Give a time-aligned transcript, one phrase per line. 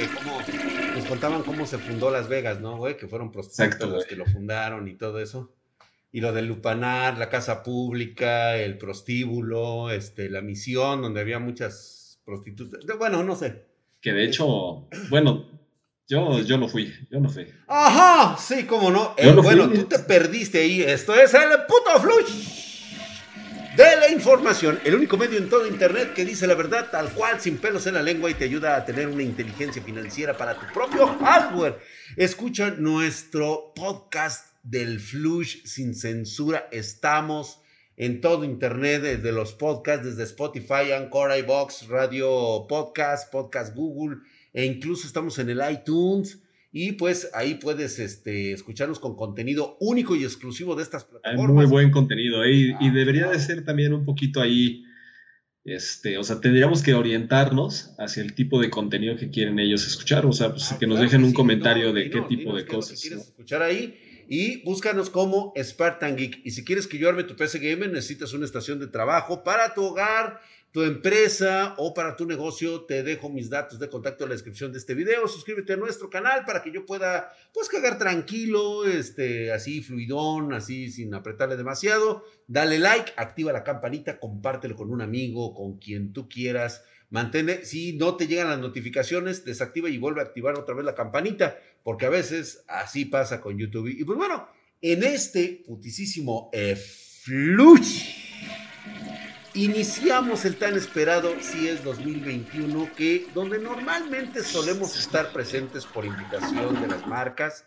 [0.00, 0.40] Que cómo,
[0.96, 2.96] nos contaban cómo se fundó Las Vegas, ¿no, güey?
[2.96, 5.52] Que fueron prostitutas los que lo fundaron y todo eso.
[6.10, 12.18] Y lo del lupanar, la casa pública, el prostíbulo, este, la misión, donde había muchas
[12.24, 12.80] prostitutas.
[12.98, 13.66] Bueno, no sé.
[14.00, 15.46] Que de hecho, bueno,
[16.08, 17.46] yo, yo no fui, yo no fui.
[17.68, 19.14] Ajá, sí, cómo no.
[19.18, 20.80] Eh, bueno, tú te perdiste ahí.
[20.80, 22.59] Esto es el puto flush
[23.76, 27.40] de la información, el único medio en todo Internet que dice la verdad tal cual,
[27.40, 30.66] sin pelos en la lengua y te ayuda a tener una inteligencia financiera para tu
[30.72, 31.78] propio hardware.
[32.16, 36.68] Escucha nuestro podcast del Flush sin censura.
[36.72, 37.60] Estamos
[37.96, 44.18] en todo Internet, desde los podcasts, desde Spotify, Anchor, iBox, Radio Podcast, Podcast Google,
[44.52, 46.38] e incluso estamos en el iTunes.
[46.72, 51.48] Y pues ahí puedes este, escucharnos con contenido único y exclusivo de estas plataformas.
[51.48, 54.84] Hay muy buen contenido ahí y ah, debería de ser también un poquito ahí,
[55.64, 60.24] este, o sea, tendríamos que orientarnos hacia el tipo de contenido que quieren ellos escuchar,
[60.26, 63.00] o sea, pues, ah, que nos dejen un comentario de qué tipo de cosas.
[63.00, 63.98] quieres escuchar ahí
[64.32, 66.42] y búscanos como Spartan Geek.
[66.44, 69.74] Y si quieres que yo arme tu PC Gamer, necesitas una estación de trabajo para
[69.74, 70.40] tu hogar
[70.72, 74.70] tu empresa o para tu negocio, te dejo mis datos de contacto en la descripción
[74.70, 75.26] de este video.
[75.26, 80.90] Suscríbete a nuestro canal para que yo pueda, pues, cagar tranquilo, este, así fluidón, así
[80.92, 82.24] sin apretarle demasiado.
[82.46, 86.84] Dale like, activa la campanita, compártelo con un amigo, con quien tú quieras.
[87.10, 90.94] Mantén, si no te llegan las notificaciones, desactiva y vuelve a activar otra vez la
[90.94, 93.88] campanita, porque a veces así pasa con YouTube.
[93.88, 94.48] Y pues bueno,
[94.80, 96.76] en este putisísimo eh,
[99.54, 106.80] Iniciamos el tan esperado si es 2021, que donde normalmente solemos estar presentes por invitación
[106.80, 107.64] de las marcas.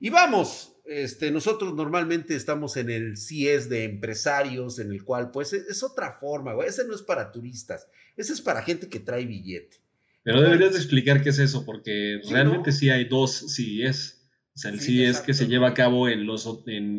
[0.00, 5.52] Y vamos, este, nosotros normalmente estamos en el CIES de empresarios, en el cual pues
[5.52, 9.76] es, otra forma, ese no es para turistas, ese es para gente que trae billete.
[10.22, 14.17] Pero deberías de explicar qué es eso, porque realmente sí hay dos CIES.
[14.58, 16.48] O sea, sí, es que se lleva a cabo en los...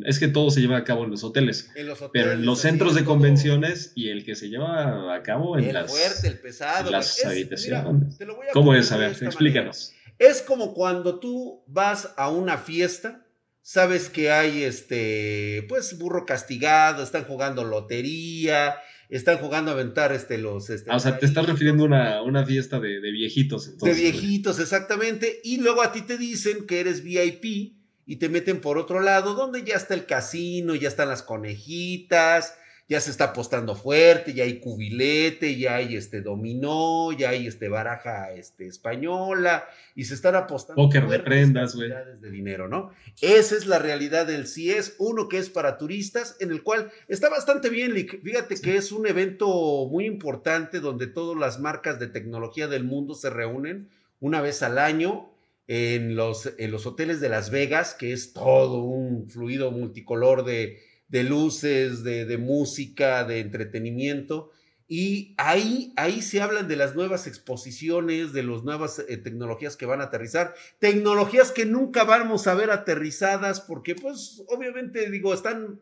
[0.06, 1.70] es que todo se lleva a cabo en los hoteles.
[2.14, 5.92] pero en los centros de convenciones y el que se lleva a cabo en las...
[5.92, 6.90] fuerte, el pesado.
[6.90, 8.18] Las habitaciones.
[8.54, 8.94] ¿Cómo es?
[8.94, 9.92] A ver, explícanos.
[10.18, 13.26] Es como cuando tú vas a una fiesta,
[13.62, 18.78] sabes que hay este, pues burro castigado, están jugando lotería,
[19.10, 20.70] están jugando a aventar este, los...
[20.70, 23.78] Este, ah, o sea, te estás refiriendo a una, fiesta de, viejitos.
[23.78, 25.42] de viejitos, exactamente.
[25.44, 27.74] Y luego a ti te dicen que eres VIP
[28.06, 32.54] y te meten por otro lado, donde ya está el casino, ya están las conejitas,
[32.90, 37.70] ya se está apostando fuerte, ya hay cubilete, ya hay este dominó, ya hay este
[37.70, 39.64] baraja este, española,
[39.94, 41.92] y se están apostando Póker de prendas, güey.
[42.20, 42.90] de dinero, ¿no?
[43.22, 47.30] Esa es la realidad del CIES, uno que es para turistas, en el cual está
[47.30, 52.68] bastante bien, Fíjate que es un evento muy importante donde todas las marcas de tecnología
[52.68, 53.90] del mundo se reúnen
[54.20, 55.30] una vez al año
[55.68, 60.89] en los, en los hoteles de Las Vegas, que es todo un fluido multicolor de
[61.10, 64.52] de luces, de, música, de entretenimiento.
[64.88, 69.86] Y ahí, ahí se hablan de las nuevas exposiciones, de las nuevas eh, tecnologías que
[69.86, 75.80] van a aterrizar, tecnologías que nunca vamos a ver aterrizadas porque pues obviamente digo, están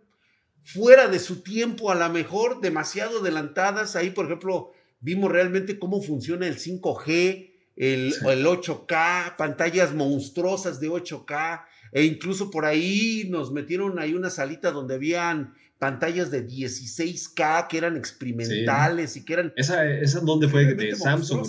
[0.67, 3.95] fuera de su tiempo a lo mejor, demasiado adelantadas.
[3.95, 10.89] Ahí, por ejemplo, vimos realmente cómo funciona el 5G, el, el 8K, pantallas monstruosas de
[10.89, 17.67] 8K, e incluso por ahí nos metieron ahí una salita donde habían pantallas de 16K
[17.67, 19.53] que eran experimentales y que eran...
[19.55, 21.47] Esa, esa donde fue de Samsung,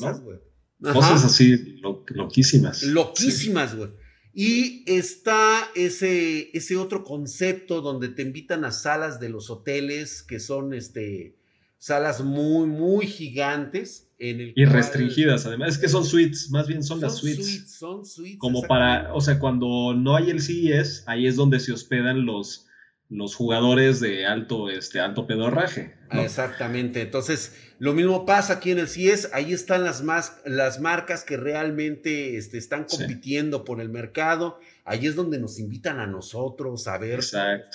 [0.80, 0.92] ¿no?
[0.92, 2.82] Cosas así loquísimas.
[2.82, 3.90] Loquísimas, güey.
[4.32, 10.38] Y está ese, ese otro concepto donde te invitan a salas de los hoteles que
[10.38, 11.36] son este,
[11.78, 15.74] salas muy, muy gigantes y restringidas, además.
[15.74, 17.70] Es que son suites, más bien son, las suites.
[17.70, 18.38] Son suites.
[18.38, 22.66] Como para, o sea, cuando no hay el CES, ahí es donde se hospedan los,
[23.08, 25.94] los jugadores de alto, este, alto pedorraje.
[26.10, 27.00] Exactamente.
[27.00, 29.30] Entonces, lo mismo pasa aquí en el CES.
[29.32, 34.58] Ahí están las, más, las marcas que realmente este, están compitiendo por el mercado.
[34.84, 37.20] Ahí es donde nos invitan a nosotros a ver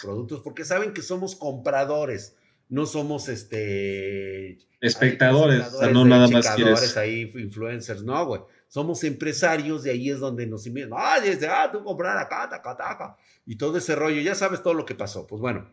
[0.01, 2.35] productos, porque saben que somos compradores
[2.69, 8.41] no somos este espectadores, o sea, no nada más quieres ahí influencers, no, güey.
[8.67, 10.91] Somos empresarios y ahí es donde nos invitan.
[10.97, 13.17] Ah, desde, ah, tú comprar acá, taca, taca.
[13.45, 15.27] Y todo ese rollo, ya sabes todo lo que pasó.
[15.27, 15.69] Pues bueno,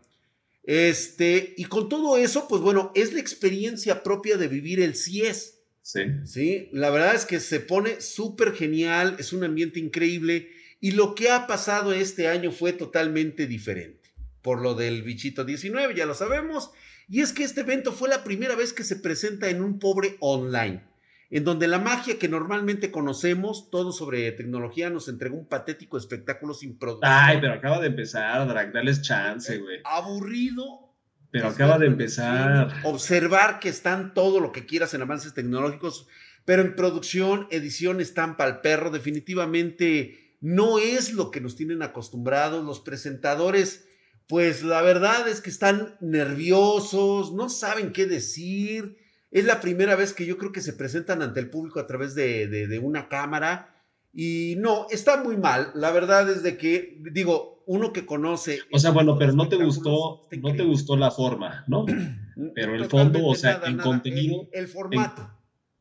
[0.62, 5.58] este, y con todo eso, pues bueno, es la experiencia propia de vivir el CIES.
[5.82, 6.00] Sí.
[6.25, 11.14] Sí, la verdad es que se pone súper genial, es un ambiente increíble y lo
[11.14, 14.00] que ha pasado este año fue totalmente diferente
[14.42, 16.70] por lo del bichito 19, ya lo sabemos.
[17.08, 20.16] Y es que este evento fue la primera vez que se presenta en un pobre
[20.20, 20.82] online.
[21.31, 26.54] en donde la magia que normalmente conocemos, todo sobre tecnología, nos entregó un patético espectáculo
[26.54, 27.12] sin producción.
[27.12, 29.78] Ay, pero acaba de empezar, Drag, dales chance, güey.
[29.84, 30.93] Aburrido.
[31.31, 32.75] Pero acaba de empezar.
[32.82, 36.08] Observar que están todo lo que quieras en avances tecnológicos,
[36.44, 42.64] pero en producción, edición, estampa al perro, definitivamente no es lo que nos tienen acostumbrados.
[42.64, 43.86] Los presentadores,
[44.31, 48.97] pues la verdad es que están nerviosos, no saben qué decir
[49.31, 52.15] es la primera vez que yo creo que se presentan ante el público a través
[52.15, 53.77] de, una cámara.
[54.12, 55.71] Y no, está muy mal.
[55.75, 58.59] La verdad es de que, digo, uno que conoce.
[58.73, 61.87] O sea, bueno, pero no te gustó, no te gustó la forma, ¿no?
[62.55, 64.49] Pero el fondo, o sea, en contenido.
[64.53, 65.31] El, formato.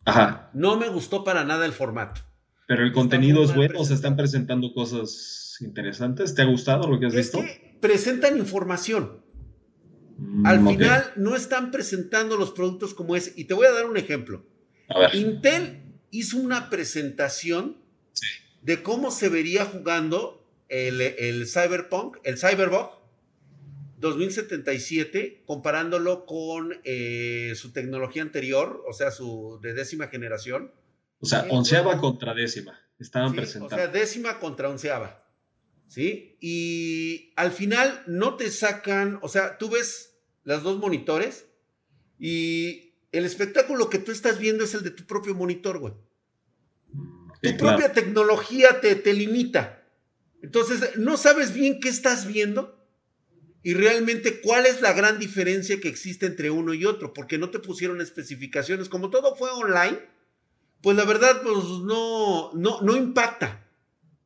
[0.04, 0.52] Ajá.
[0.54, 2.22] No me gustó para nada el formato.
[2.68, 6.36] Pero el contenido es bueno, se están presentando cosas interesantes.
[6.36, 7.40] ¿Te ha gustado lo que has visto?
[7.40, 9.22] Que presentan información.
[10.18, 13.34] Mm, Al final no están presentando los productos como es.
[13.36, 14.46] Y te voy a dar un ejemplo.
[15.14, 17.78] Intel hizo una presentación
[18.62, 23.00] de cómo se vería jugando el, Cyberpunk, el Cyberbug
[24.00, 30.72] 2077, comparándolo con eh, su tecnología anterior, o sea, su de décima generación.
[31.20, 32.80] O sea, onceava contra décima.
[32.98, 33.76] Estaban presentando.
[33.76, 35.26] O sea, décima contra onceava.
[35.90, 36.38] ¿Sí?
[36.40, 41.48] Y al final no te sacan, o sea, tú ves las dos monitores
[42.20, 45.94] y el espectáculo que tú estás viendo es el de tu propio monitor, güey.
[47.42, 49.84] tu propia tecnología te, te limita.
[50.44, 52.80] Entonces, no sabes bien qué estás viendo
[53.64, 57.50] y realmente cuál es la gran diferencia que existe entre uno y otro, porque no
[57.50, 58.90] te pusieron especificaciones.
[58.90, 60.00] Como todo fue online,
[60.82, 63.66] pues la verdad, pues no, no, no impacta.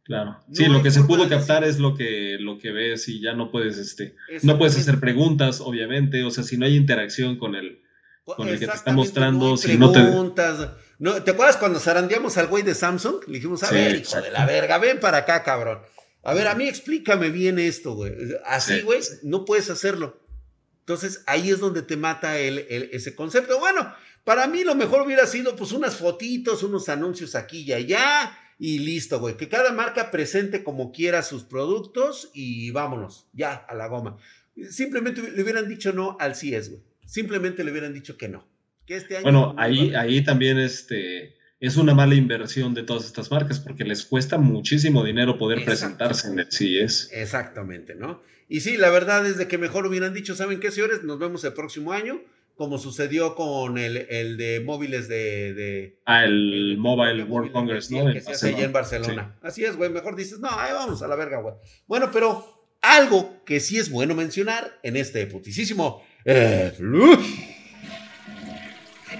[0.03, 0.37] Claro.
[0.51, 3.51] sí, lo que se pudo captar es lo que, lo que ves y ya no
[3.51, 6.25] puedes, este, no puedes hacer preguntas, obviamente.
[6.25, 7.81] O sea, si no hay interacción con el,
[8.25, 10.01] con el que te está mostrando, si no te.
[10.99, 13.27] No, ¿Te acuerdas cuando zarandeamos al güey de Samsung?
[13.27, 15.79] Le dijimos, a ver, hijo de la verga, ven para acá, cabrón.
[16.21, 18.13] A ver, a mí explícame bien esto, güey.
[18.45, 20.21] Así, güey, no puedes hacerlo.
[20.79, 22.59] Entonces, ahí es donde te mata el,
[22.91, 23.59] ese concepto.
[23.59, 28.37] Bueno, para mí lo mejor hubiera sido, pues, unas fotitos, unos anuncios aquí y allá
[28.63, 29.35] y listo, güey.
[29.35, 34.15] Que cada marca presente como quiera sus productos y vámonos, ya, a la goma.
[34.69, 36.81] Simplemente le hubieran dicho no al CIES, güey.
[37.05, 38.47] Simplemente le hubieran dicho que no.
[38.85, 43.29] Que este año bueno, ahí, ahí también este, es una mala inversión de todas estas
[43.31, 47.09] marcas porque les cuesta muchísimo dinero poder presentarse en el CIES.
[47.11, 48.21] Exactamente, ¿no?
[48.47, 51.03] Y sí, la verdad es de que mejor hubieran dicho, ¿saben qué, señores?
[51.03, 52.21] Nos vemos el próximo año
[52.55, 58.11] como sucedió con el, el de móviles de, de Ah, el, Mobile World Congress, ¿no?
[58.11, 59.35] Que se hace allá en Barcelona.
[59.41, 59.89] Así es, güey.
[59.89, 61.55] Mejor dices, no, ahí vamos a la verga, güey.
[61.87, 66.73] Bueno, pero algo que sí es bueno mencionar en este putisísimo eh,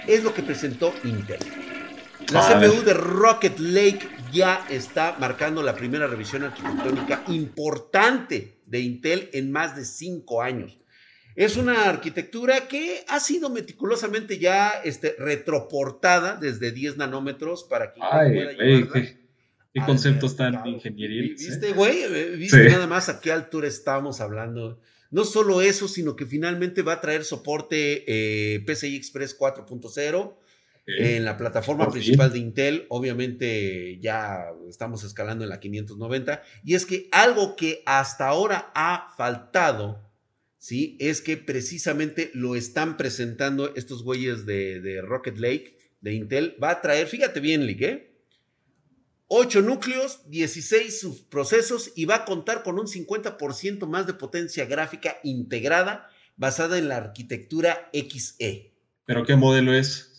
[0.06, 1.40] es lo que presentó Intel.
[2.32, 9.30] La CPU de Rocket Lake ya está marcando la primera revisión arquitectónica importante de Intel
[9.32, 10.78] en más de cinco años.
[11.36, 18.00] Es una arquitectura que ha sido meticulosamente ya este, retroportada desde 10 nanómetros para que
[18.00, 19.18] pueda qué,
[19.72, 21.42] qué conceptos tan ingenieriles.
[21.42, 21.50] ¿eh?
[21.50, 22.36] ¿Viste, güey?
[22.36, 24.80] ¿Viste nada más a qué altura estamos hablando?
[25.10, 30.36] No solo eso, sino que finalmente va a traer soporte eh, PCI Express 4.0
[30.86, 32.86] en la plataforma principal de Intel.
[32.88, 36.42] Obviamente ya estamos escalando en la 590.
[36.64, 40.00] Y es que algo que hasta ahora ha faltado
[40.64, 40.96] ¿sí?
[40.98, 46.56] Es que precisamente lo están presentando estos güeyes de, Rocket Lake, de Intel.
[46.62, 48.16] Va a traer, fíjate bien, Lick, ¿eh?
[49.26, 55.18] 8 núcleos, 16 subprocesos y va a contar con un 50% más de potencia gráfica
[55.22, 58.72] integrada basada en la arquitectura XE.
[59.04, 60.13] ¿Pero qué modelo es?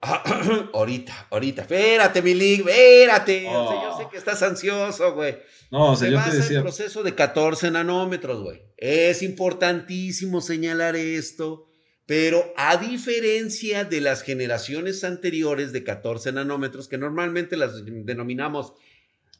[0.72, 1.62] ahorita, ahorita.
[1.62, 3.44] Espérate, mi Lig, espérate.
[3.44, 4.10] yo sé oh.
[4.10, 5.38] que estás ansioso, güey.
[5.70, 6.56] No, o sea, Se yo te decía.
[6.58, 8.62] el proceso de 14 nanómetros, güey.
[8.76, 11.66] Es importantísimo señalar esto.
[12.06, 18.72] Pero a diferencia de las generaciones anteriores de 14 nanómetros, que normalmente las denominamos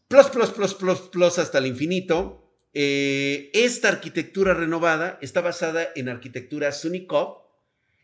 [0.06, 6.10] plus, plus, plus, plus, plus hasta el infinito, eh, esta arquitectura renovada está basada en
[6.10, 7.38] arquitectura Sunikov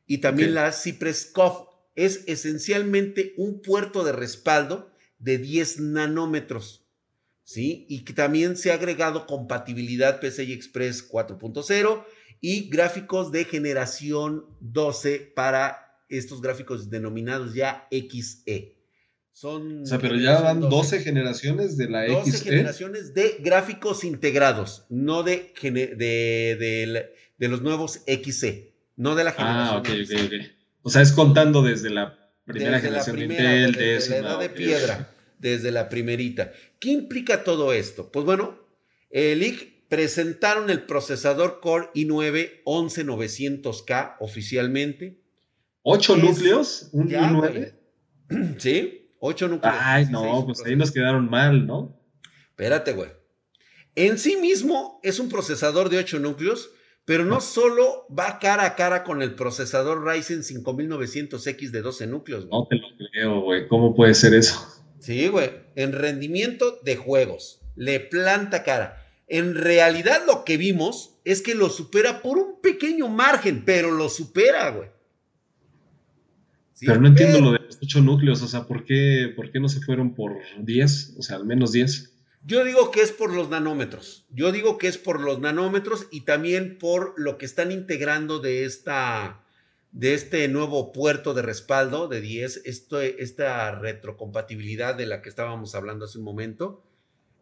[0.07, 6.85] y también la Cypress-Cov es esencialmente un puerto de respaldo de 10 nanómetros,
[7.45, 7.87] ¿sí?
[7.89, 12.05] Y que también se ha agregado compatibilidad PCI Express 4.0
[12.41, 18.77] y gráficos de generación 12 para estos gráficos denominados ya XE.
[19.33, 22.45] Son o sea, pero ya van 12, generaciones de la 12 XE.
[22.45, 29.77] generaciones de gráficos integrados, no de, de, de, los nuevos XE, no de la generación.
[29.77, 30.54] Ah, ok, ok, ok.
[30.85, 35.11] O sea, es contando desde la Primera generación de Intel, desde la edad de piedra,
[35.39, 36.53] desde la primerita.
[36.79, 38.13] ¿Qué implica todo esto?
[38.13, 38.59] Pues bueno,
[39.09, 45.23] el IC presentaron el procesador Core i9 11900K oficialmente.
[45.83, 46.91] ¿Ocho núcleos?
[46.93, 47.75] ¿Un i9?
[48.59, 49.77] Sí, ocho núcleos.
[49.79, 51.99] Ay, no, pues ahí nos quedaron mal, ¿no?
[52.51, 53.11] Espérate, güey.
[53.95, 56.71] En sí mismo es un procesador de 8 núcleos,
[57.05, 62.47] pero no solo va cara a cara con el procesador Ryzen 5900X de 12 núcleos.
[62.47, 62.61] Güey.
[62.61, 63.69] No te lo creo, güey.
[63.69, 64.67] ¿Cómo puede ser eso?
[65.01, 65.51] Sí, güey.
[65.77, 67.61] En rendimiento de juegos.
[67.77, 69.05] Le planta cara.
[69.29, 74.09] En realidad lo que vimos es que lo supera por un pequeño margen, pero lo
[74.09, 74.89] supera, güey.
[76.81, 79.69] pero no entiendo lo de los 8 núcleos, o sea, ¿por qué, ¿por qué no
[79.69, 81.17] se fueron por 10?
[81.19, 82.14] O sea, al menos 10.
[82.47, 84.27] Yo digo que es por los nanómetros.
[84.31, 88.65] Yo digo que es por los nanómetros y también por lo que están integrando de
[88.65, 89.41] esta
[89.93, 95.77] de este nuevo puerto de respaldo de 10, esto, esta retrocompatibilidad de la que estábamos
[95.77, 96.85] hablando hace un momento.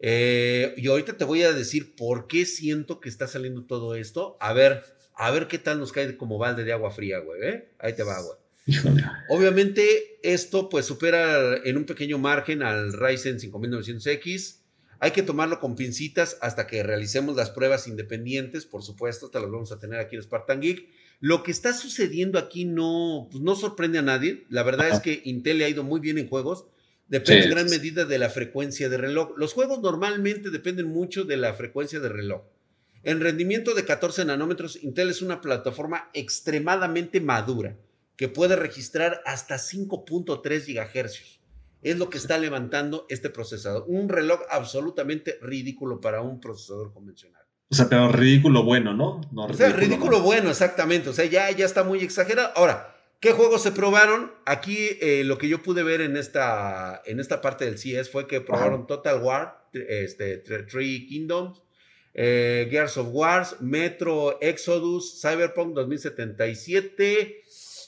[0.00, 4.36] Eh, y ahorita te voy a decir por qué siento que está saliendo todo esto.
[4.38, 7.42] A ver, a ver qué tal nos cae como balde de agua fría, güey.
[7.42, 7.72] ¿eh?
[7.78, 8.36] Ahí te va, güey.
[9.30, 14.61] Obviamente, esto pues supera en un pequeño margen al Ryzen 5900X.
[15.02, 19.50] Hay que tomarlo con pincitas hasta que realicemos las pruebas independientes, por supuesto, hasta las
[19.50, 20.88] vamos a tener aquí en Spartan Geek.
[21.18, 24.44] Lo que está sucediendo aquí no, pues, no sorprende a nadie.
[24.48, 26.66] La verdad es que Intel le ha ido muy bien en juegos.
[27.08, 29.32] Depende en gran medida de la frecuencia de reloj.
[29.36, 32.42] Los juegos normalmente dependen mucho de la frecuencia de reloj.
[33.02, 37.76] En rendimiento de 14 nanómetros, Intel es una plataforma extremadamente madura
[38.14, 41.41] que puede registrar hasta 5.3 gigahercios
[41.82, 43.84] es lo que está levantando este procesador.
[43.88, 47.42] Un reloj absolutamente ridículo para un procesador convencional.
[47.70, 49.22] O sea, pero ridículo bueno, ¿no?
[49.32, 51.08] no o sea, ridículo, bueno, exactamente.
[51.08, 52.52] O sea, ya, ya está muy exagerado.
[52.54, 54.30] Ahora, ¿qué juegos se probaron?
[54.44, 58.26] Aquí eh, lo que yo pude ver en esta, en esta parte del CS fue
[58.26, 61.62] que probaron Total War, este, Three Kingdoms,
[62.12, 67.42] eh, Gears of Wars, Metro, Exodus, Cyberpunk 2077,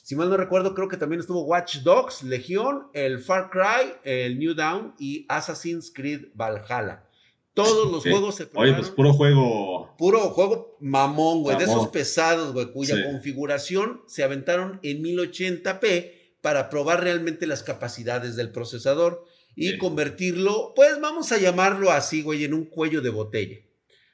[0.04, 4.38] si mal no recuerdo, creo que también estuvo Watch Dogs, Legión, el Far Cry, el
[4.38, 7.08] New Dawn y Assassin's Creed Valhalla.
[7.54, 8.50] Todos los juegos se.
[8.52, 9.94] Oye, pues puro juego.
[9.96, 11.56] Puro juego mamón, güey.
[11.56, 18.36] De esos pesados, güey, cuya configuración se aventaron en 1080p para probar realmente las capacidades
[18.36, 19.24] del procesador
[19.56, 23.56] y convertirlo, pues vamos a llamarlo así, güey, en un cuello de botella.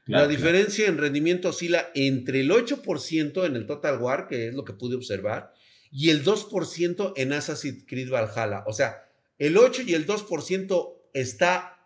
[0.07, 4.65] la diferencia en rendimiento oscila entre el 8% en el Total War, que es lo
[4.65, 5.53] que pude observar,
[5.91, 8.65] y el 2% en Assassin's Creed Valhalla.
[8.67, 11.79] O sea, el 8 y el 2% está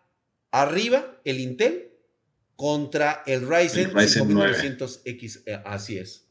[0.51, 1.91] arriba el Intel
[2.57, 5.43] contra el Ryzen, 5900X.
[5.47, 6.29] Eh, así es.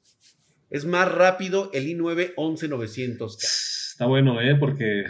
[0.69, 3.43] Es más rápido el i9 11900.
[3.91, 4.55] Está bueno, ¿eh?
[4.55, 5.05] Porque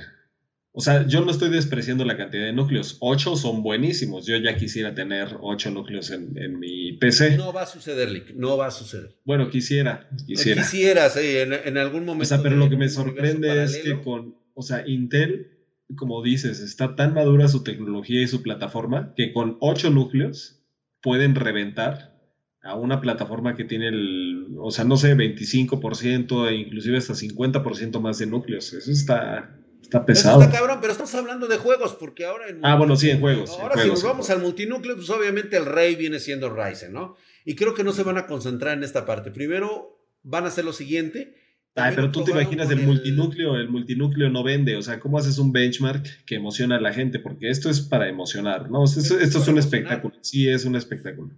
[0.75, 2.97] o sea, yo no estoy despreciando la cantidad de núcleos.
[2.99, 4.25] Ocho son buenísimos.
[4.25, 7.37] Yo ya quisiera tener ocho núcleos en, mi PC.
[7.37, 8.33] No va a suceder, Lick.
[8.33, 9.15] No va a suceder.
[9.23, 10.09] Bueno, quisiera.
[10.25, 11.09] Quisiera.
[11.09, 12.23] Sí, en, algún momento.
[12.23, 15.59] O sea, pero lo que me sorprende es que con, o sea, Intel,
[15.95, 20.63] como dices, está tan madura su tecnología y su plataforma que con ocho núcleos
[21.03, 22.19] pueden reventar
[22.63, 27.99] a una plataforma que tiene el, o sea, no sé, 25% e inclusive hasta 50%
[27.99, 28.73] más de núcleos.
[28.73, 30.41] Eso está Está pesado.
[30.41, 33.51] está cabrón, pero estamos hablando de juegos, porque ahora en Ah, bueno, sí, en juegos.
[33.59, 37.15] Ahora, si nos vamos al multinúcleo, pues obviamente el rey viene siendo Ryzen, ¿no?
[37.45, 39.29] Y creo que no se van a concentrar en esta parte.
[39.29, 41.35] Primero van a hacer lo siguiente.
[41.75, 45.39] Ay, pero tú te imaginas el, multinúcleo, el multinúcleo no vende, o sea, ¿cómo haces
[45.39, 47.17] un benchmark que emociona a la gente?
[47.19, 48.83] Porque esto es para emocionar, ¿no?
[48.83, 51.31] Esto, es, un espectáculo, sí es un espectáculo.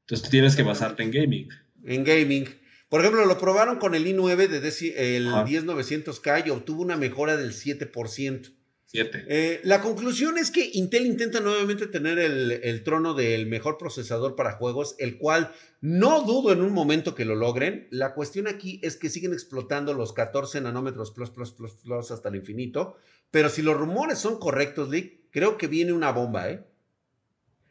[0.00, 1.48] Entonces tienes que basarte en gaming.
[1.84, 2.46] En gaming.
[2.92, 7.54] Por ejemplo, lo probaron con el i9 de el 10900K y obtuvo una mejora del
[7.54, 8.52] 7%.
[8.84, 9.24] 7.
[9.28, 14.58] Eh, la conclusión es que Intel intenta nuevamente tener el, trono del mejor procesador para
[14.58, 17.88] juegos, el cual no dudo en un momento que lo logren.
[17.90, 22.28] La cuestión aquí es que siguen explotando los 14 nanómetros plus, plus, plus, plus hasta
[22.28, 22.98] el infinito.
[23.30, 26.62] Pero si los rumores son correctos, Lick, creo que viene una bomba, ¿eh?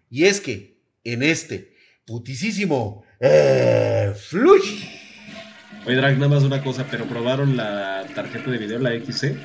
[0.09, 1.75] Y es que en este
[2.07, 4.90] putisísimo eh, Flush
[5.85, 9.35] Oye, Drag, nada más una cosa, pero probaron la tarjeta de video, la XC.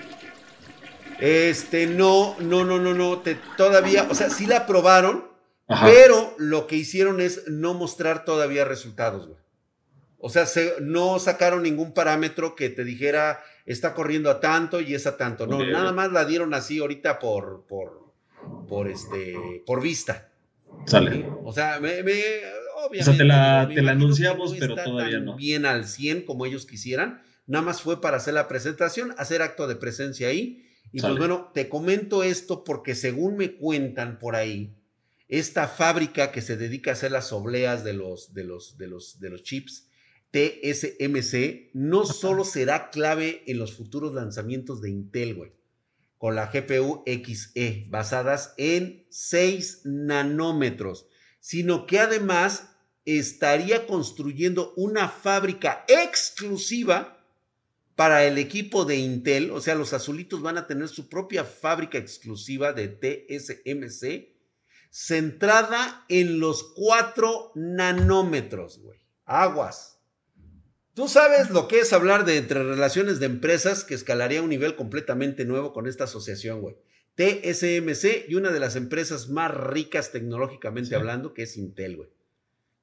[1.19, 3.23] Este, no, no, no, no, no,
[3.57, 5.25] todavía, o sea, sí la probaron,
[5.67, 9.39] pero lo que hicieron es no mostrar todavía resultados, güey.
[10.19, 10.45] O sea,
[10.81, 15.47] no sacaron ningún parámetro que te dijera está corriendo a tanto y es a tanto.
[15.47, 18.13] No, nada más la dieron así ahorita por, por,
[18.69, 20.31] por este, por vista.
[20.87, 21.29] Sale.
[21.45, 22.13] O sea, me, me
[22.77, 25.37] o sea, te la, te la anunciamos, pero todavía no.
[25.37, 29.67] Bien al 100 como ellos quisieran, nada más fue para hacer la presentación, hacer acto
[29.67, 30.63] de presencia ahí.
[30.93, 34.77] Y pues bueno, te comento esto porque según me cuentan por ahí,
[35.29, 39.19] esta fábrica que se dedica a hacer las obleas de los, de los, de los,
[39.19, 39.89] de los chips,
[40.31, 45.53] TSMC, no solo será clave en los futuros lanzamientos de Intel, güey,
[46.19, 51.07] con la GPU XE, basadas en 6 nanómetros,
[51.47, 52.71] sino que además
[53.05, 57.25] estaría construyendo una fábrica exclusiva
[57.95, 61.99] para el equipo de Intel, o sea, los azulitos van a tener su propia fábrica
[61.99, 64.35] exclusiva de TSMC,
[64.91, 68.99] centrada en los 4 nanómetros, güey.
[69.25, 70.01] Aguas.
[70.95, 74.51] Tú sabes lo que es hablar de entre relaciones de empresas que escalaría a un
[74.51, 76.77] nivel completamente nuevo con esta asociación, güey.
[77.17, 82.11] TSMC y una de las empresas más ricas tecnológicamente hablando, que es Intel, güey.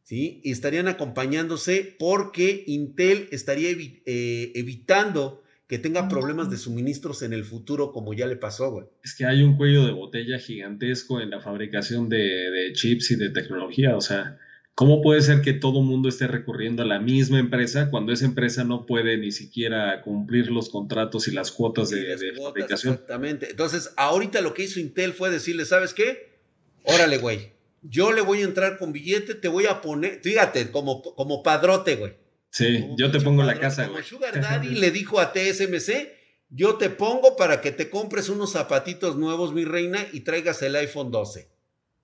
[0.01, 0.41] ¿Sí?
[0.43, 7.45] Y estarían acompañándose porque Intel estaría eh, evitando que tenga problemas de suministros en el
[7.45, 8.85] futuro, como ya le pasó, güey.
[9.03, 13.15] Es que hay un cuello de botella gigantesco en la fabricación de, de chips y
[13.15, 14.37] de tecnología, o sea,
[14.75, 18.63] ¿Cómo puede ser que todo mundo esté recurriendo a la misma empresa cuando esa empresa
[18.63, 22.93] no puede ni siquiera cumplir los contratos y las cuotas de, fabricación?
[22.95, 23.51] Exactamente.
[23.51, 26.39] Entonces, ahorita lo que hizo Intel fue decirle, ¿sabes qué?
[26.85, 27.53] Órale, güey.
[27.83, 31.97] Yo le voy a entrar con billete, te voy a poner, fíjate, como, como padrote,
[31.97, 32.13] güey.
[32.49, 34.03] Sí, yo te pongo la casa, güey.
[34.03, 36.07] Sugar Daddy le dijo a TSMC,
[36.49, 40.75] yo te pongo para que te compres unos zapatitos nuevos, mi reina, y traigas el
[40.75, 41.47] iPhone 12.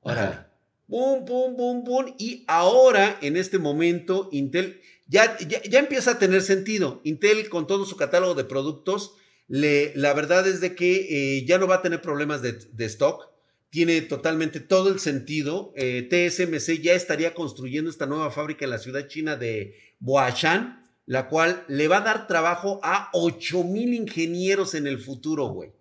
[0.01, 0.48] Órale.
[0.89, 2.15] Boom, boom, boom, boom.
[2.17, 6.99] Y ahora, en este momento, Intel ya, ya, empieza a tener sentido.
[7.03, 9.13] Intel, con todo su catálogo de productos,
[9.47, 13.27] la verdad es de que eh, ya no va a tener problemas de, stock.
[13.69, 15.73] Tiene totalmente todo el sentido.
[15.75, 21.27] Eh, TSMC ya estaría construyendo esta nueva fábrica en la ciudad china de Boashan, la
[21.27, 25.71] cual le va a dar trabajo a 8 mil ingenieros en el futuro, güey.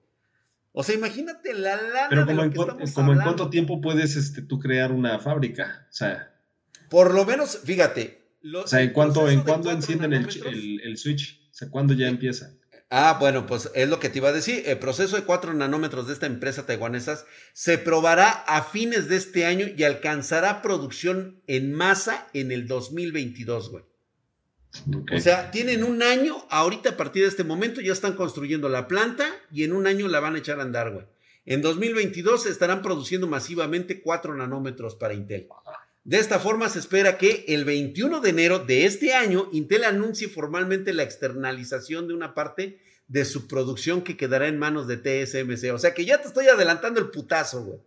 [0.81, 2.53] O sea, imagínate la lana Pero como, en,
[2.93, 5.89] como en cuánto tiempo puedes este, tú crear una fábrica.
[5.91, 6.33] O sea.
[6.89, 8.29] Por lo menos, fíjate.
[8.55, 11.49] o sea, ¿en cuánto, en cuándo encienden el, el, switch?
[11.51, 12.53] O sea, ¿cuándo ya empieza?
[12.91, 14.63] Ah, bueno, pues es lo que te iba a decir.
[14.67, 19.47] El proceso de 4 nanómetros de esta empresa taiwanesa se probará a fines de este
[19.47, 23.85] año y alcanzará producción en masa en el 2022, güey.
[25.13, 28.87] O sea, tienen un año, ahorita a partir de este momento ya están construyendo la
[28.87, 31.07] planta y en un año la van a echar a andar, güey.
[31.47, 35.49] En 2022 estarán produciendo masivamente 4 nanómetros para Intel.
[36.05, 40.29] De esta forma se espera que el 21 de enero de este año Intel anuncie
[40.29, 42.79] formalmente la externalización de una parte
[43.09, 45.73] de su producción que quedará en manos de TSMC.
[45.73, 47.81] O sea que ya te estoy adelantando el putazo, güey.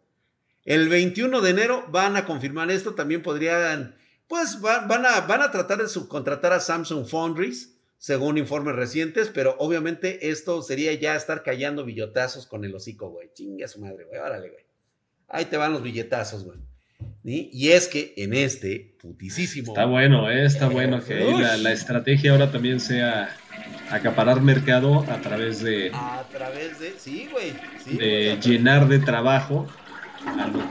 [0.66, 3.96] El 21 de enero van a confirmar esto, también podrían
[4.32, 9.58] pues van, a, van a tratar de subcontratar a Samsung Foundries, según informes recientes, pero
[9.60, 13.30] obviamente esto sería ya estar callando billotazos con el hocico, güey.
[13.34, 14.22] Chinga su madre, güey.
[14.22, 14.64] Órale, güey.
[15.28, 16.60] Ahí te van los billetazos, güey.
[17.26, 19.74] Y es que en este putisísimo.
[19.74, 23.36] Está bueno, eh, está bueno que la, la, estrategia ahora también sea
[23.90, 25.92] acaparar mercado a través de.
[25.94, 26.94] A través de.
[26.98, 27.52] Sí, güey.
[27.98, 29.68] de llenar de trabajo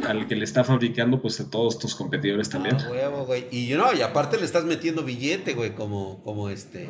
[0.07, 2.77] al, que le está fabricando, pues a todos tus competidores también.
[2.91, 3.47] huevo, güey.
[3.51, 6.89] Y you know, y aparte le estás metiendo billete, güey, como, como este,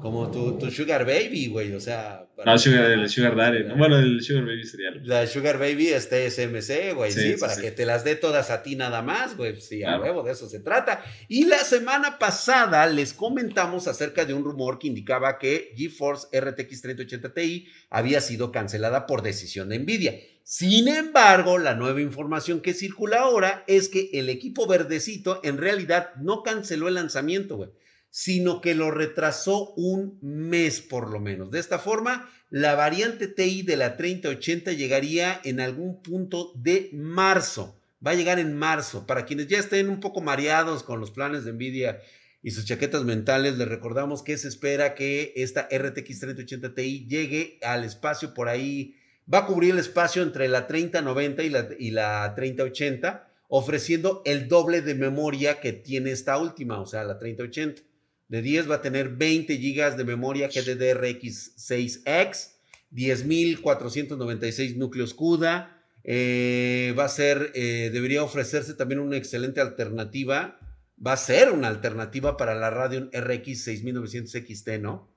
[0.00, 1.72] como tu, tu Sugar Baby, güey.
[1.74, 2.26] O sea.
[2.44, 3.64] No, sugar, el Sugar Daddy.
[3.76, 4.90] Bueno, el Sugar Baby sería.
[5.02, 8.76] La Sugar Baby este SMC, güey, sí, para que te las dé todas a ti
[8.76, 9.60] nada más, güey.
[9.60, 11.04] Sí, a huevo, de eso se trata.
[11.28, 16.82] Y la semana pasada les comentamos acerca de un rumor que indicaba que GeForce RTX
[16.82, 20.14] 3080 Ti había sido cancelada por decisión de Nvidia.
[20.52, 26.12] Sin embargo, la nueva información que circula ahora es que el equipo verdecito en realidad
[26.16, 27.70] no canceló el lanzamiento, güey,
[28.10, 31.52] sino que lo retrasó un mes por lo menos.
[31.52, 37.80] De esta forma, la variante TI de la 3080 llegaría en algún punto de marzo.
[38.04, 39.06] Va a llegar en marzo.
[39.06, 42.00] Para quienes ya estén un poco mareados con los planes de Nvidia
[42.42, 47.60] y sus chaquetas mentales, les recordamos que se espera que esta RTX 3080 Ti llegue
[47.62, 48.96] al espacio por ahí
[49.32, 54.48] va a cubrir el espacio entre la 3090 y la, y la 3080, ofreciendo el
[54.48, 57.82] doble de memoria que tiene esta última, o sea, la 3080.
[58.28, 62.52] De 10 va a tener 20 GB de memoria GDDR6X,
[62.92, 65.76] 10.496 núcleos CUDA.
[66.04, 70.60] Eh, va a ser, eh, debería ofrecerse también una excelente alternativa.
[71.04, 75.09] Va a ser una alternativa para la Radeon RX 6900 XT, ¿no?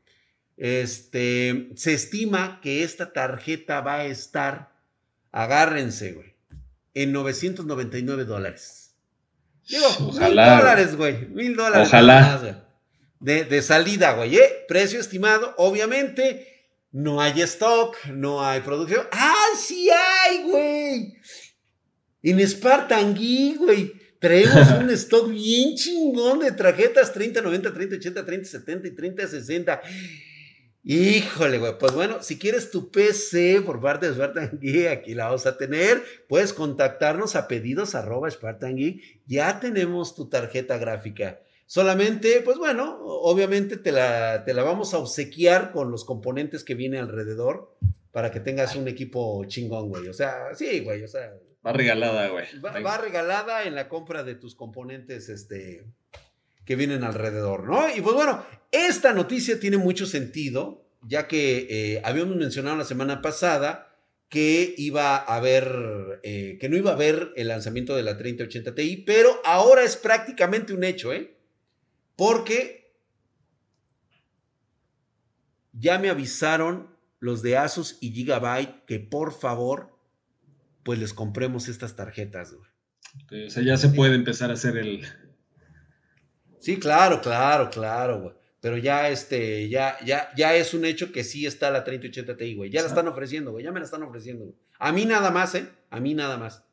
[0.58, 4.72] Este, se estima que esta tarjeta va a estar,
[5.32, 6.36] agárrense, güey,
[6.94, 8.96] en 999 dólares.
[9.68, 11.88] Digo, mil dólares, güey, mil dólares.
[11.88, 12.68] Ojalá.
[13.20, 14.66] de, salida, güey, ¿eh?
[14.68, 16.50] Precio estimado, obviamente.
[16.92, 19.08] No hay stock, no hay producción.
[19.12, 21.18] ¡Ah, sí hay, güey!
[22.22, 23.94] En Spartan Geek, güey.
[24.20, 29.28] Traemos un stock bien chingón de tarjetas 30, 90, 30, 80, 30, 70 y 30,
[29.28, 29.82] 60.
[30.86, 31.78] Híjole, güey.
[31.78, 35.58] Pues bueno, si quieres tu PC por parte de Spartan Geek, aquí la vamos a
[35.58, 36.04] tener.
[36.28, 39.22] Puedes contactarnos a pedidos arroba Spartan Geek.
[39.26, 41.40] Ya tenemos tu tarjeta gráfica.
[41.66, 46.76] Solamente, pues bueno, obviamente te la, te la vamos a obsequiar con los componentes que
[46.76, 47.76] viene alrededor
[48.12, 50.10] para que tengas un equipo chingón, güey.
[50.10, 51.34] O sea, sí, güey, o sea.
[51.66, 52.46] Va regalada, güey.
[52.60, 55.86] Va, va, regalada en la compra de tus componentes, este,
[56.66, 57.94] que vienen alrededor, ¿no?
[57.96, 63.22] Y pues bueno, esta noticia tiene mucho sentido, ya que eh, habíamos mencionado la semana
[63.22, 63.90] pasada
[64.30, 68.74] que iba a haber, eh, que no iba a haber el lanzamiento de la 3080
[68.74, 71.38] Ti, pero ahora es prácticamente un hecho, ¿eh?
[72.16, 72.96] Porque
[75.72, 79.96] ya me avisaron los de Asus y Gigabyte que por favor,
[80.84, 83.48] pues les compremos estas tarjetas, güey.
[83.48, 85.06] o sea, ya se puede empezar a hacer el,
[86.64, 88.34] Sí, claro, claro, claro, güey.
[88.62, 92.56] Pero ya, este, ya, ya, ya es un hecho que sí está la 3080 Ti,
[92.56, 92.70] güey.
[92.72, 93.66] Ya la están ofreciendo, güey.
[93.66, 94.46] Ya me la están ofreciendo.
[94.46, 94.56] Güey.
[94.80, 95.68] A mí nada más, ¿eh?
[95.90, 96.64] A mí nada más.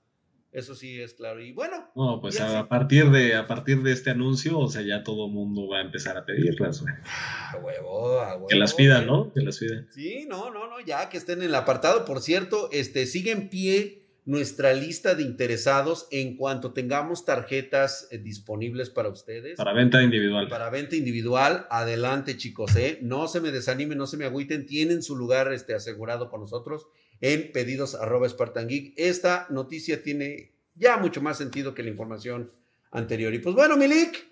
[0.52, 1.42] Eso sí es claro.
[1.42, 1.90] Y bueno.
[1.96, 5.32] No, pues a, partir de, a partir de este anuncio, o sea, ya todo el
[5.32, 6.94] mundo va a empezar a pedirlas, güey.
[7.04, 9.32] Ah, huevo, huevo, que las pidan, ¿no?
[9.32, 9.88] Que las pidan.
[9.90, 12.04] Sí, no, no, no, ya que estén en el apartado.
[12.04, 13.99] Por cierto, este, sigue en pie
[14.30, 19.56] nuestra lista de interesados en cuanto tengamos tarjetas eh, disponibles para ustedes.
[19.56, 20.46] Para venta individual.
[20.48, 23.00] Para venta individual, adelante chicos, ¿eh?
[23.02, 26.86] no se me desanimen, no se me agüiten, tienen su lugar este, asegurado con nosotros
[27.20, 28.94] en pedidos arroba Spartan Geek.
[28.96, 32.52] Esta noticia tiene ya mucho más sentido que la información
[32.92, 33.34] anterior.
[33.34, 34.28] Y pues bueno, Milik,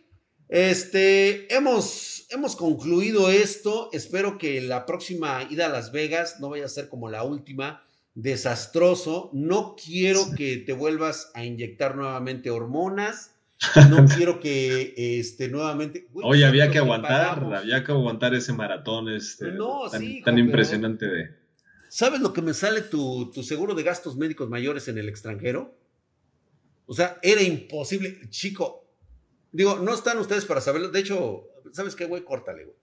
[0.49, 3.91] este, hemos, hemos concluido esto.
[3.93, 7.83] Espero que la próxima ida a Las Vegas no vaya a ser como la última
[8.19, 9.31] desastroso.
[9.33, 13.35] No quiero que te vuelvas a inyectar nuevamente hormonas.
[13.91, 16.07] No quiero que este, nuevamente.
[16.23, 19.53] Oye, había que aguantar, había que aguantar ese maratón este,
[20.25, 21.31] tan, impresionante de.
[21.89, 25.77] ¿Sabes lo que me sale tu, seguro de gastos médicos mayores en el extranjero?
[26.87, 28.21] O sea, era imposible.
[28.31, 28.87] Chico,
[29.51, 30.91] digo, no están ustedes para saberlo.
[30.91, 32.23] De hecho, ¿sabes qué, güey?
[32.23, 32.77] Córtale, güey.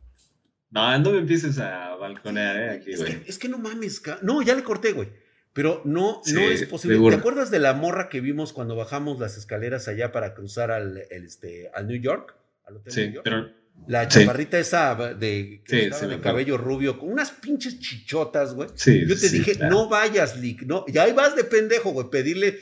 [0.71, 2.69] No, no me empieces a balconear, ¿eh?
[2.71, 5.08] Aquí, es, que, es que no mames, no, ya le corté, güey.
[5.55, 6.99] Pero no, no es posible.
[7.09, 10.97] ¿Te acuerdas de la morra que vimos cuando bajamos las escaleras allá para cruzar al,
[11.09, 12.35] este, al New York?
[12.65, 13.23] Al Hotel sí, New York?
[13.23, 13.65] pero...
[13.87, 18.69] La chaparrita esa de, que de cabello rubio, con unas pinches chichotas, güey.
[18.69, 22.57] Yo te dije, no vayas, Lick, no, ya ahí vas de pendejo, güey, pedirle,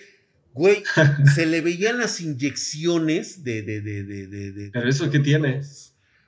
[0.54, 0.84] güey,
[1.36, 5.62] se le veían las inyecciones de, de, de, de, Pero eso qué tiene.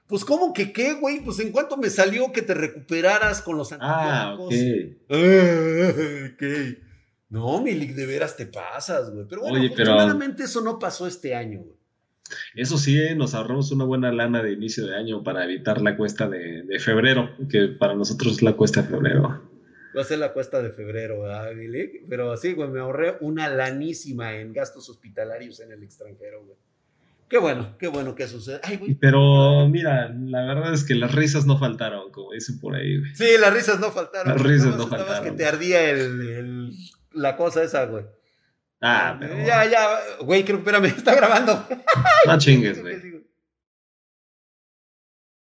[0.07, 1.21] Pues, ¿cómo que qué, güey?
[1.21, 5.05] Pues, ¿en cuánto me salió que te recuperaras con los ah, antibióticos?
[5.09, 6.43] Ah, ok.
[7.29, 9.25] No, Milik, de veras te pasas, güey.
[9.27, 11.75] Pero bueno, afortunadamente eso no pasó este año, güey.
[12.55, 15.95] Eso sí, eh, nos ahorramos una buena lana de inicio de año para evitar la
[15.95, 19.41] cuesta de, febrero, que para nosotros es la cuesta de febrero.
[19.95, 22.07] Va a ser la cuesta de febrero, ¿verdad, Milik?
[22.09, 26.57] Pero sí, güey, me ahorré una lanísima en gastos hospitalarios en el extranjero, güey.
[27.27, 28.61] Qué bueno, qué bueno que sucede.
[28.99, 33.15] Pero mira, la verdad es que las risas no faltaron, como dicen por ahí, güey.
[33.15, 34.33] Sí, las risas no faltaron.
[34.33, 35.23] Las risas no, faltaron.
[35.23, 36.71] que te ardía el,
[37.13, 38.05] la cosa esa, güey.
[38.81, 39.37] Ah, pero.
[39.43, 41.67] Ya, ya, güey, creo, espérame, está grabando.
[42.27, 43.25] No chingues, güey.